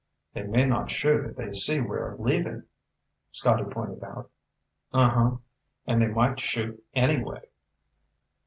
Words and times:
"They 0.33 0.41
may 0.41 0.65
not 0.65 0.89
shoot 0.89 1.25
if 1.29 1.35
they 1.35 1.53
see 1.53 1.79
we're 1.79 2.15
leaving," 2.17 2.63
Scotty 3.29 3.65
pointed 3.65 4.03
out. 4.03 4.31
"Uh 4.91 5.09
huh. 5.11 5.37
And 5.85 6.01
they 6.01 6.07
might 6.07 6.39
shoot, 6.39 6.83
anyway." 6.95 7.41